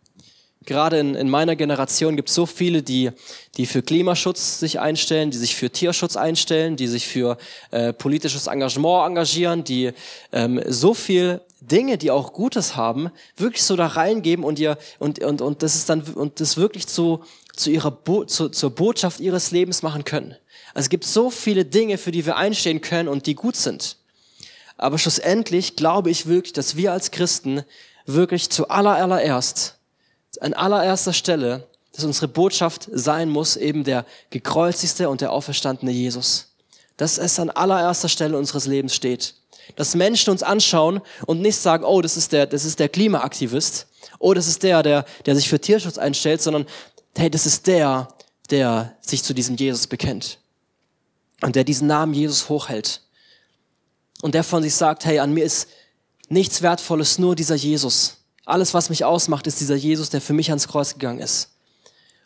[0.65, 3.11] Gerade in, in meiner Generation gibt es so viele, die,
[3.57, 7.39] die für Klimaschutz sich einstellen, die sich für Tierschutz einstellen, die sich für
[7.71, 9.93] äh, politisches Engagement engagieren, die
[10.33, 15.21] ähm, so viel Dinge, die auch Gutes haben, wirklich so da reingeben und ihr und
[15.21, 17.23] und und das ist dann und das wirklich zu
[17.55, 20.37] zu ihrer Bo zu, zur Botschaft ihres Lebens machen können.
[20.75, 23.97] Also es gibt so viele Dinge, für die wir einstehen können und die gut sind.
[24.79, 27.65] Aber schlussendlich glaube ich wirklich, dass wir als Christen
[28.05, 29.79] wirklich zu allererst,
[30.41, 36.53] an allererster Stelle, dass unsere Botschaft sein muss, eben der gekreuzigste und der auferstandene Jesus.
[36.99, 39.35] Dass es an allererster Stelle unseres Lebens steht.
[39.77, 43.87] Dass Menschen uns anschauen und nicht sagen, oh, das ist der, das ist der Klimaaktivist.
[44.19, 46.67] Oh, das ist der, der, der sich für Tierschutz einstellt, sondern,
[47.17, 48.09] hey, das ist der,
[48.51, 50.39] der sich zu diesem Jesus bekennt.
[51.41, 53.01] Und der diesen Namen Jesus hochhält
[54.23, 55.69] und der von sich sagt, hey, an mir ist
[56.29, 58.19] nichts Wertvolles, nur dieser Jesus.
[58.45, 61.51] Alles, was mich ausmacht, ist dieser Jesus, der für mich ans Kreuz gegangen ist.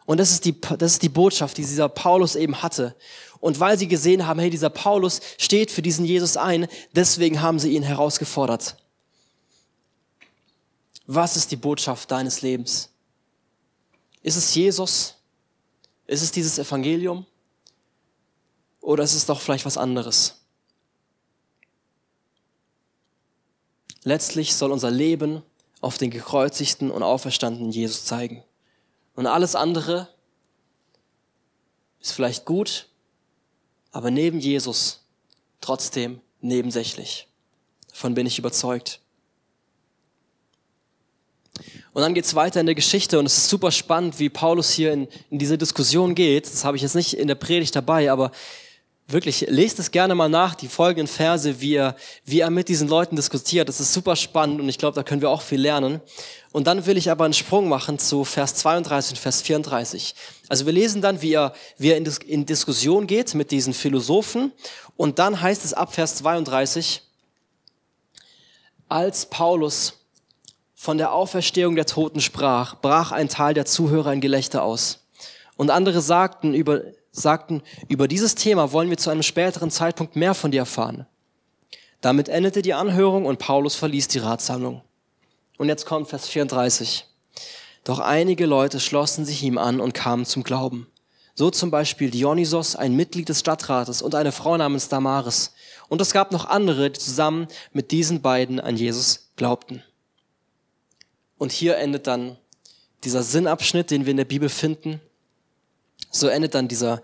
[0.07, 2.97] Und das ist die, das ist die Botschaft, die dieser Paulus eben hatte.
[3.41, 7.59] Und weil sie gesehen haben, hey, dieser Paulus steht für diesen Jesus ein, deswegen haben
[7.59, 8.77] sie ihn herausgefordert.
[11.07, 12.91] Was ist die Botschaft deines Lebens?
[14.23, 15.15] Ist es Jesus?
[16.07, 17.25] Ist es dieses Evangelium?
[18.81, 20.40] Oder ist es doch vielleicht was anderes?
[24.03, 25.43] Letztlich soll unser Leben
[25.81, 28.43] auf den gekreuzigten und auferstandenen Jesus zeigen.
[29.15, 30.09] Und alles andere
[32.01, 32.89] ist vielleicht gut,
[33.93, 35.01] aber neben Jesus
[35.61, 37.29] trotzdem nebensächlich.
[37.89, 39.01] Davon bin ich überzeugt.
[41.93, 44.93] Und dann geht's weiter in der Geschichte und es ist super spannend, wie Paulus hier
[44.93, 46.47] in, in diese Diskussion geht.
[46.47, 48.31] Das habe ich jetzt nicht in der Predigt dabei, aber
[49.13, 52.89] wirklich, lest es gerne mal nach, die folgenden Verse, wie er, wie er mit diesen
[52.89, 53.69] Leuten diskutiert.
[53.69, 56.01] Das ist super spannend und ich glaube, da können wir auch viel lernen.
[56.53, 60.15] Und dann will ich aber einen Sprung machen zu Vers 32 und Vers 34.
[60.49, 63.75] Also wir lesen dann, wie er, wie er in, Dis in Diskussion geht mit diesen
[63.75, 64.53] Philosophen.
[64.97, 67.03] Und dann heißt es ab Vers 32,
[68.89, 70.01] als Paulus
[70.75, 75.07] von der Auferstehung der Toten sprach, brach ein Teil der Zuhörer in Gelächter aus.
[75.57, 76.81] Und andere sagten über
[77.13, 81.07] sagten, über dieses Thema wollen wir zu einem späteren Zeitpunkt mehr von dir erfahren.
[82.01, 84.83] Damit endete die Anhörung und Paulus verließ die Ratsammlung.
[85.59, 87.07] Und jetzt kommt Vers 34.
[87.85, 90.87] Doch einige Leute schlossen sich ihm an und kamen zum Glauben.
[91.35, 95.53] So zum Beispiel Dionysos, ein Mitglied des Stadtrates und eine Frau namens Damaris.
[95.89, 99.83] Und es gab noch andere, die zusammen mit diesen beiden an Jesus glaubten.
[101.39, 102.37] Und hier endet dann
[103.05, 105.01] dieser Sinnabschnitt, den wir in der Bibel finden.
[106.11, 107.03] So endet dann dieser,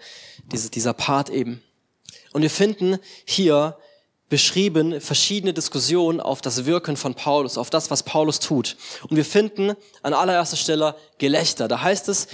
[0.52, 1.62] dieser, dieser Part eben.
[2.32, 3.76] Und wir finden hier
[4.28, 8.76] beschrieben verschiedene Diskussionen auf das Wirken von Paulus, auf das, was Paulus tut.
[9.08, 11.68] Und wir finden an allererster Stelle Gelächter.
[11.68, 12.26] Da heißt es,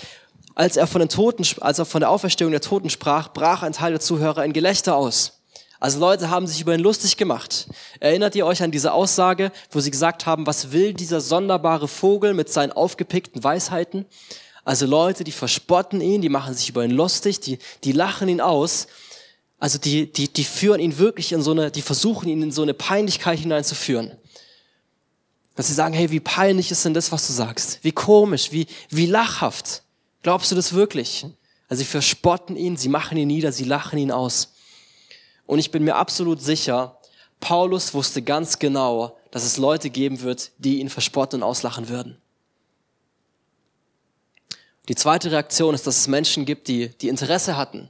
[0.55, 3.73] als er von den Toten, als er von der Auferstehung der Toten sprach, brach ein
[3.73, 5.41] Teil der Zuhörer in Gelächter aus.
[5.81, 7.67] Also Leute haben sich über ihn lustig gemacht.
[7.99, 12.35] Erinnert ihr euch an diese Aussage, wo sie gesagt haben, was will dieser sonderbare Vogel
[12.35, 14.07] mit seinen aufgepickten Weisheiten?
[14.65, 18.41] Also Leute, die verspotten ihn, die machen sich über ihn lustig, die, die lachen ihn
[18.41, 18.87] aus.
[19.59, 22.63] Also die, die, die führen ihn wirklich in so eine, die versuchen ihn in so
[22.63, 24.13] eine Peinlichkeit hineinzuführen.
[25.55, 27.81] Dass sie sagen, hey, wie peinlich ist denn das, was du sagst?
[27.83, 29.83] Wie komisch, wie, wie lachhaft.
[30.23, 31.27] Glaubst du das wirklich?
[31.69, 34.53] Also sie verspotten ihn, sie machen ihn nieder, sie lachen ihn aus.
[35.47, 36.99] Und ich bin mir absolut sicher,
[37.41, 42.22] Paulus wusste ganz genau, dass es Leute geben wird, die ihn verspotten und auslachen würden.
[44.93, 47.89] Die zweite Reaktion ist, dass es Menschen gibt, die, die Interesse hatten.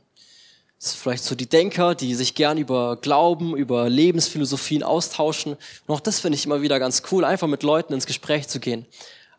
[0.79, 5.57] Das ist vielleicht so die Denker, die sich gern über Glauben, über Lebensphilosophien austauschen.
[5.89, 8.61] Und auch das finde ich immer wieder ganz cool, einfach mit Leuten ins Gespräch zu
[8.61, 8.87] gehen.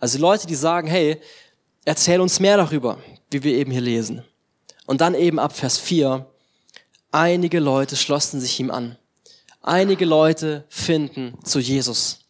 [0.01, 1.21] Also Leute, die sagen, hey,
[1.85, 2.97] erzähl uns mehr darüber,
[3.31, 4.25] wie wir eben hier lesen.
[4.85, 6.25] Und dann eben ab Vers 4,
[7.13, 8.97] einige Leute schlossen sich ihm an.
[9.61, 12.22] Einige Leute finden zu Jesus.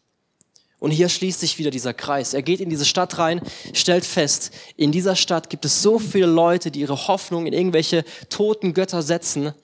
[0.84, 2.34] Und hier schließt sich wieder dieser Kreis.
[2.34, 3.40] Er geht in diese Stadt rein,
[3.72, 8.04] stellt fest, in dieser Stadt gibt es so viele Leute, die ihre Hoffnung in irgendwelche
[8.28, 9.54] toten Götter setzen.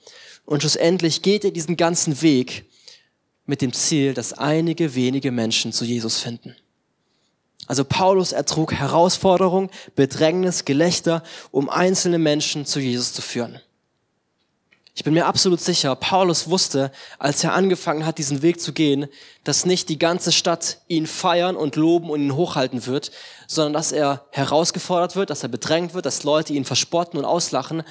[0.45, 2.65] Und schlussendlich geht er diesen ganzen Weg
[3.45, 6.55] mit dem Ziel, dass einige wenige Menschen zu Jesus finden.
[7.67, 13.61] Also Paulus ertrug Herausforderung, Bedrängnis, Gelächter, um einzelne Menschen zu Jesus zu führen.
[14.93, 19.07] Ich bin mir absolut sicher, Paulus wusste, als er angefangen hat, diesen Weg zu gehen,
[19.45, 23.11] dass nicht die ganze Stadt ihn feiern und loben und ihn hochhalten wird,
[23.47, 27.83] sondern dass er herausgefordert wird, dass er bedrängt wird, dass Leute ihn verspotten und auslachen.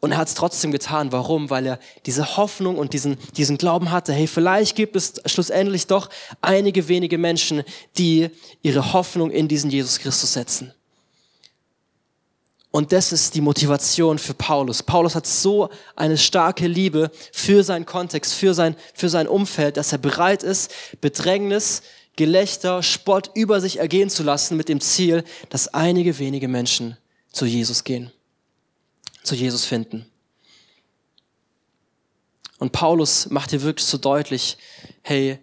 [0.00, 1.12] Und er hat es trotzdem getan.
[1.12, 1.50] Warum?
[1.50, 6.08] Weil er diese Hoffnung und diesen, diesen Glauben hatte, hey, vielleicht gibt es schlussendlich doch
[6.40, 7.64] einige wenige Menschen,
[7.98, 8.30] die
[8.62, 10.72] ihre Hoffnung in diesen Jesus Christus setzen.
[12.70, 14.82] Und das ist die Motivation für Paulus.
[14.82, 19.92] Paulus hat so eine starke Liebe für seinen Kontext, für sein, für sein Umfeld, dass
[19.92, 21.82] er bereit ist, Bedrängnis,
[22.16, 26.98] Gelächter, Spott über sich ergehen zu lassen mit dem Ziel, dass einige wenige Menschen
[27.32, 28.10] zu Jesus gehen,
[29.22, 30.04] zu Jesus finden.
[32.58, 34.58] Und Paulus macht hier wirklich so deutlich,
[35.02, 35.38] hey,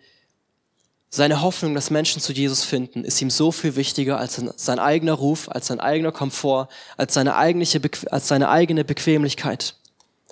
[1.15, 5.13] seine Hoffnung, dass Menschen zu Jesus finden, ist ihm so viel wichtiger als sein eigener
[5.13, 7.79] Ruf, als sein eigener Komfort, als seine, eigentliche,
[8.11, 9.75] als seine eigene Bequemlichkeit.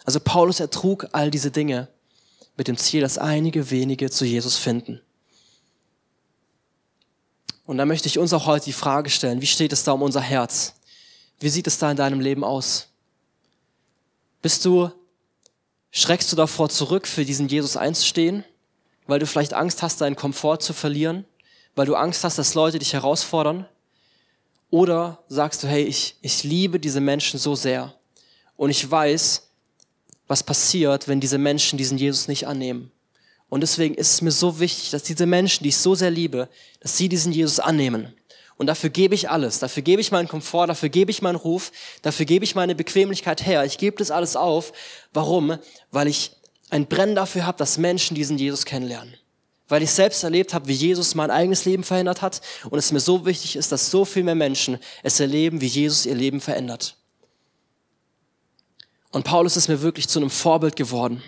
[0.04, 1.88] Also Paulus ertrug all diese Dinge
[2.58, 5.00] mit dem Ziel, dass einige wenige zu Jesus finden.
[7.66, 10.02] Und da möchte ich uns auch heute die Frage stellen, wie steht es da um
[10.02, 10.76] unser Herz?
[11.40, 12.90] Wie sieht es da in deinem Leben aus?
[14.42, 14.92] Bist du,
[15.92, 18.44] schreckst du davor zurück, für diesen Jesus einzustehen?
[19.08, 21.26] Weil du vielleicht Angst hast, deinen Komfort zu verlieren,
[21.76, 23.66] weil du Angst hast, dass Leute dich herausfordern?
[24.70, 27.94] Oder sagst du, hey, ich, ich liebe diese Menschen so sehr
[28.56, 29.50] und ich weiß,
[30.28, 32.92] was passiert, wenn diese Menschen diesen Jesus nicht annehmen.
[33.50, 36.50] Und deswegen ist es mir so wichtig, dass diese Menschen, die ich so sehr liebe,
[36.80, 38.14] dass sie diesen Jesus annehmen.
[38.58, 39.60] Und dafür gebe ich alles.
[39.60, 43.46] Dafür gebe ich meinen Komfort, dafür gebe ich meinen Ruf, dafür gebe ich meine Bequemlichkeit
[43.46, 43.66] her.
[43.66, 44.74] Ich gebe das alles auf.
[45.14, 45.58] Warum?
[45.92, 46.32] Weil ich
[46.74, 49.14] ein Brennen dafür habe, dass Menschen diesen Jesus kennenlernen.
[49.68, 53.00] Weil ich selbst erlebt habe, wie Jesus mein eigenes Leben verändert hat und es mir
[53.00, 56.98] so wichtig ist, dass so viel mehr Menschen es erleben, wie Jesus ihr Leben verändert.
[59.12, 61.22] Und Paulus ist mir wirklich zu einem Vorbild geworden.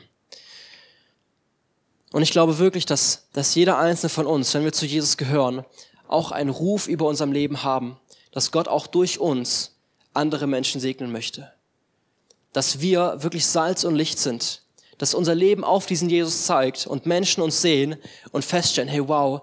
[2.12, 5.64] Und ich glaube wirklich, dass, dass jeder einzelne von uns, wenn wir zu Jesus gehören,
[6.08, 8.00] auch einen Ruf über unserem Leben haben,
[8.32, 9.76] dass Gott auch durch uns
[10.16, 11.54] andere Menschen segnen möchte.
[12.52, 14.65] Dass wir wirklich Salz und Licht sind,
[14.98, 17.98] dass unser Leben auf diesen Jesus zeigt und Menschen uns sehen
[18.32, 19.42] und feststellen, hey wow,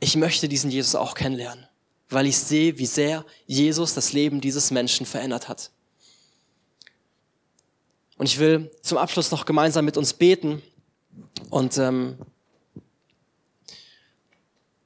[0.00, 1.66] ich möchte diesen Jesus auch kennenlernen,
[2.08, 5.70] weil ich sehe, wie sehr Jesus das Leben dieses Menschen verändert hat.
[8.18, 10.62] Und ich will zum Abschluss noch gemeinsam mit uns beten
[11.50, 12.18] und ähm,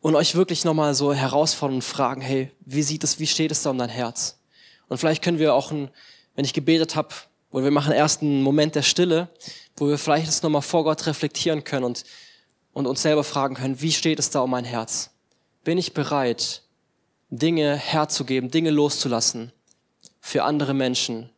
[0.07, 3.63] und euch wirklich nochmal so herausfordern und fragen, hey, wie sieht es, wie steht es
[3.63, 4.39] da um dein Herz?
[4.87, 5.91] Und vielleicht können wir auch, ein,
[6.37, 7.09] wenn ich gebetet habe,
[7.51, 9.29] oder wir machen erst einen Moment der Stille,
[9.77, 12.05] wo wir vielleicht das nochmal vor Gott reflektieren können und,
[12.73, 15.11] und uns selber fragen können, wie steht es da um mein Herz?
[15.65, 16.63] Bin ich bereit,
[17.31, 19.53] Dinge herzugeben, Dinge loszulassen
[20.21, 21.31] für andere Menschen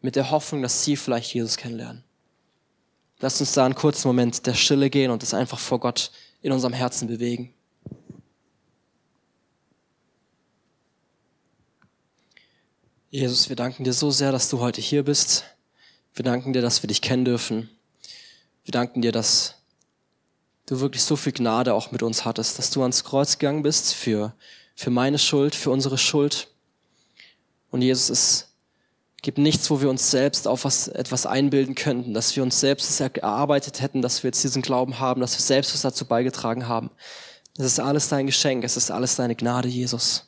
[0.00, 2.04] mit der Hoffnung, dass sie vielleicht Jesus kennenlernen?
[3.20, 6.52] Lasst uns da einen kurzen Moment der Stille gehen und es einfach vor Gott in
[6.52, 7.52] unserem Herzen bewegen.
[13.10, 15.44] Jesus, wir danken dir so sehr, dass du heute hier bist.
[16.12, 17.70] Wir danken dir, dass wir dich kennen dürfen.
[18.64, 19.54] Wir danken dir, dass
[20.66, 23.94] du wirklich so viel Gnade auch mit uns hattest, dass du ans Kreuz gegangen bist
[23.94, 24.34] für,
[24.74, 26.48] für meine Schuld, für unsere Schuld.
[27.70, 28.52] Und Jesus, es
[29.22, 33.00] gibt nichts, wo wir uns selbst auf was, etwas einbilden könnten, dass wir uns selbst
[33.00, 36.90] erarbeitet hätten, dass wir jetzt diesen Glauben haben, dass wir selbst was dazu beigetragen haben.
[37.56, 40.27] Es ist alles dein Geschenk, es ist alles deine Gnade, Jesus.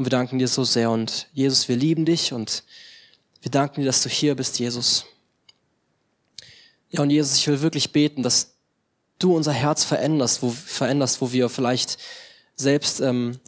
[0.00, 0.90] Und wir danken dir so sehr.
[0.90, 2.64] Und Jesus, wir lieben dich und
[3.42, 5.04] wir danken dir, dass du hier bist, Jesus.
[6.88, 8.54] Ja, und Jesus, ich will wirklich beten, dass
[9.18, 11.98] du unser Herz veränderst, wo, veränderst, wo wir vielleicht
[12.56, 13.40] selbst ähm,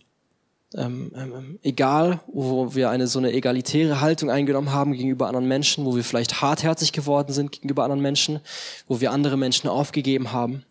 [0.74, 5.86] ähm, ähm, egal, wo wir eine so eine egalitäre Haltung eingenommen haben gegenüber anderen Menschen,
[5.86, 8.40] wo wir vielleicht hartherzig geworden sind gegenüber anderen Menschen,
[8.88, 10.66] wo wir andere Menschen aufgegeben haben.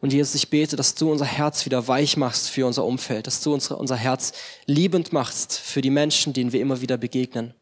[0.00, 3.40] Und Jesus, ich bete, dass du unser Herz wieder weich machst für unser Umfeld, dass
[3.40, 4.32] du unsere, unser Herz
[4.66, 7.54] liebend machst für die Menschen, denen wir immer wieder begegnen.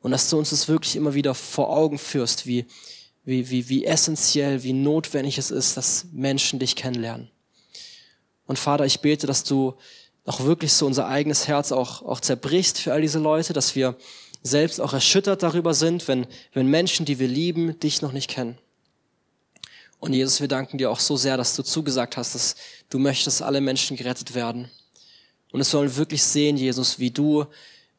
[0.00, 2.66] Und dass du uns das wirklich immer wieder vor Augen führst, wie,
[3.24, 7.30] wie, wie, wie essentiell, wie notwendig es ist, dass Menschen dich kennenlernen.
[8.46, 9.74] Und Vater, ich bete, dass du
[10.24, 13.96] auch wirklich so unser eigenes Herz auch, auch zerbrichst für all diese Leute, dass wir
[14.42, 18.58] selbst auch erschüttert darüber sind, wenn, wenn Menschen, die wir lieben, dich noch nicht kennen.
[20.02, 22.56] Und Jesus, wir danken dir auch so sehr, dass du zugesagt hast, dass
[22.90, 24.68] du möchtest, alle Menschen gerettet werden.
[25.52, 27.46] Und es sollen wirklich sehen, Jesus, wie du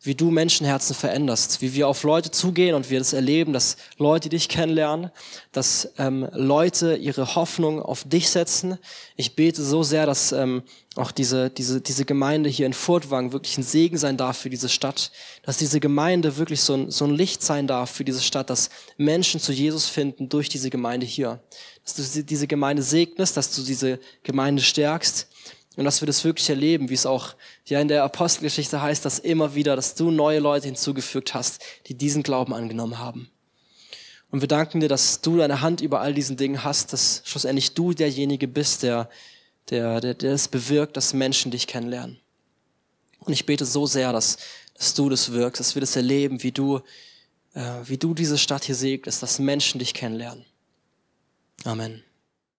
[0.03, 4.27] wie du Menschenherzen veränderst, wie wir auf Leute zugehen und wir das erleben, dass Leute
[4.27, 5.11] dich kennenlernen,
[5.53, 8.77] dass ähm, Leute ihre Hoffnung auf dich setzen.
[9.15, 10.63] Ich bete so sehr, dass ähm,
[10.95, 14.67] auch diese, diese, diese Gemeinde hier in Furtwang wirklich ein Segen sein darf für diese
[14.67, 15.11] Stadt,
[15.43, 18.69] dass diese Gemeinde wirklich so ein, so ein Licht sein darf für diese Stadt, dass
[18.97, 21.41] Menschen zu Jesus finden durch diese Gemeinde hier.
[21.85, 25.27] Dass du diese Gemeinde segnest, dass du diese Gemeinde stärkst
[25.75, 29.19] und dass wir das wirklich erleben, wie es auch ja in der Apostelgeschichte heißt, dass
[29.19, 33.29] immer wieder, dass du neue Leute hinzugefügt hast, die diesen Glauben angenommen haben.
[34.29, 37.73] Und wir danken dir, dass du deine Hand über all diesen Dingen hast, dass schlussendlich
[37.73, 39.09] du derjenige bist, der,
[39.69, 42.19] der, der, der es bewirkt, dass Menschen dich kennenlernen.
[43.19, 44.37] Und ich bete so sehr, dass,
[44.75, 46.81] dass du das wirkst, dass wir das erleben, wie du,
[47.53, 50.45] äh, wie du diese Stadt hier segnest, dass Menschen dich kennenlernen.
[51.63, 52.03] Amen.